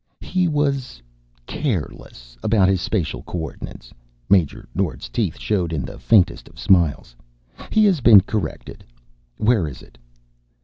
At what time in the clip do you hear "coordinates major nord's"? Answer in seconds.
3.21-5.07